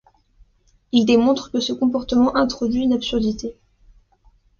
[0.91, 3.55] Il démontre que ce comportement introduit une absurdité.